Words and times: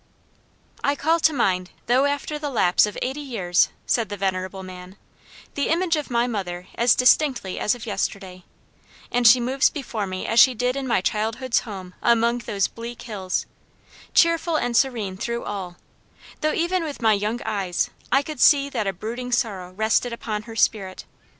"I 0.83 0.95
call 0.95 1.19
to 1.19 1.31
mind, 1.31 1.69
though 1.85 2.05
after 2.05 2.39
the 2.39 2.49
lapse 2.49 2.87
of 2.87 2.97
eighty 3.03 3.21
years," 3.21 3.69
said 3.85 4.09
the 4.09 4.17
venerable 4.17 4.63
man, 4.63 4.97
"the 5.53 5.69
image 5.69 5.95
of 5.95 6.09
my 6.09 6.25
mother 6.25 6.65
as 6.73 6.95
distinctly 6.95 7.59
as 7.59 7.75
of 7.75 7.85
yesterday, 7.85 8.43
and 9.11 9.27
she 9.27 9.39
moves 9.39 9.69
before 9.69 10.07
me 10.07 10.25
as 10.25 10.39
she 10.39 10.55
did 10.55 10.75
in 10.75 10.87
my 10.87 11.01
childhood's 11.01 11.59
home 11.59 11.93
among 12.01 12.39
those 12.39 12.67
bleak 12.67 13.03
hills 13.03 13.45
cheerful 14.15 14.55
and 14.55 14.75
serene 14.75 15.17
through 15.17 15.43
all, 15.43 15.77
though 16.39 16.51
even 16.53 16.83
with 16.83 17.03
my 17.03 17.13
young 17.13 17.39
eyes 17.43 17.91
I 18.11 18.23
could 18.23 18.39
see 18.39 18.69
that 18.71 18.87
a 18.87 18.93
brooding 18.93 19.31
sorrow 19.31 19.71
rested 19.71 20.11
upon 20.13 20.41
her 20.49 20.55
spirit. 20.55 21.05